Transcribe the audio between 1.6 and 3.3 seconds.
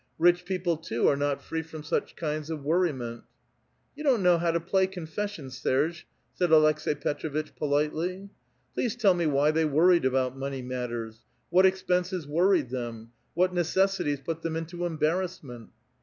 from such kinds of worriment